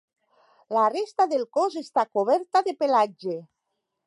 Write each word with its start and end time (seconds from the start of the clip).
La 0.77 0.85
resta 0.95 1.27
del 1.35 1.45
cos 1.59 1.77
està 1.83 2.07
coberta 2.19 2.67
de 2.71 2.77
pelatge. 2.83 3.41